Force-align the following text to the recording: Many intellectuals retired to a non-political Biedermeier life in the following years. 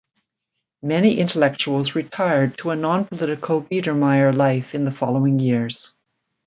Many 0.81 1.19
intellectuals 1.19 1.93
retired 1.93 2.57
to 2.57 2.71
a 2.71 2.75
non-political 2.75 3.61
Biedermeier 3.65 4.35
life 4.35 4.73
in 4.73 4.83
the 4.83 4.91
following 4.91 5.37
years. 5.39 5.93